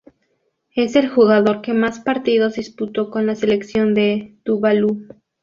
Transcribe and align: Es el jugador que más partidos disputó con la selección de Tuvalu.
Es 0.73 0.95
el 0.95 1.09
jugador 1.11 1.61
que 1.61 1.73
más 1.75 1.99
partidos 1.99 2.55
disputó 2.55 3.11
con 3.11 3.27
la 3.27 3.35
selección 3.35 3.93
de 3.93 4.35
Tuvalu. 4.43 5.05